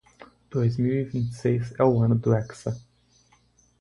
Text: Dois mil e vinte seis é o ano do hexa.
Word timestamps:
Dois 0.49 0.77
mil 0.79 0.95
e 0.95 1.03
vinte 1.03 1.31
seis 1.35 1.71
é 1.77 1.83
o 1.83 2.01
ano 2.01 2.17
do 2.17 2.33
hexa. 2.33 2.75